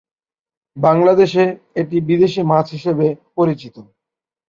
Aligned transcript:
বাংলাদেশে 0.77 1.43
এটি 1.75 1.97
বিদেশী 2.09 2.41
মাছ 2.51 2.67
হিসাবে 2.71 3.07
পরিচিত। 3.37 3.75